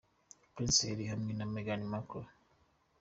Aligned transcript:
Prince 0.53 0.79
Harry 0.87 1.05
hamwe 1.11 1.31
na 1.35 1.45
Meghan 1.53 1.83
Markle. 1.91 2.29